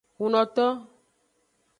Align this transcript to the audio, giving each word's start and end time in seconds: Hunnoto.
Hunnoto. 0.19 0.65